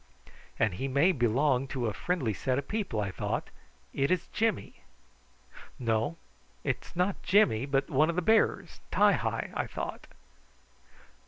"And 0.57 0.73
he 0.73 0.87
may 0.87 1.11
belong 1.11 1.67
to 1.67 1.85
a 1.85 1.93
friendly 1.93 2.33
set 2.33 2.57
of 2.57 2.67
people," 2.67 2.99
I 2.99 3.11
thought. 3.11 3.51
"It 3.93 4.09
is 4.09 4.25
Jimmy!" 4.29 4.81
"No: 5.77 6.17
it 6.63 6.79
was 6.79 6.95
not 6.95 7.21
Jimmy, 7.21 7.67
but 7.67 7.87
one 7.87 8.09
of 8.09 8.15
the 8.15 8.23
bearers 8.23 8.79
Ti 8.91 9.11
hi," 9.11 9.51
I 9.53 9.67
thought. 9.67 10.07